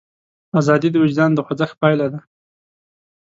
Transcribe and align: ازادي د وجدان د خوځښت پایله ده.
ازادي 0.59 0.89
د 0.91 0.95
وجدان 1.03 1.29
د 1.33 1.39
خوځښت 1.45 1.75
پایله 1.81 2.07
ده. 2.13 2.19